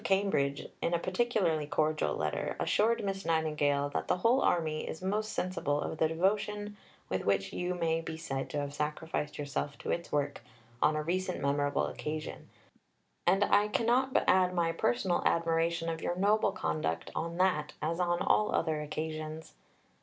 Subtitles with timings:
[0.03, 4.41] The Duke of Cambridge, in a particularly cordial letter, assured Miss Nightingale "that the whole
[4.41, 6.75] Army is most sensible of the devotion
[7.07, 10.41] with which you may be said to have sacrificed yourself to its work
[10.81, 12.49] on a recent memorable occasion,
[13.27, 17.99] and I cannot but add my personal admiration of your noble conduct on that as
[17.99, 19.53] on all other occasions."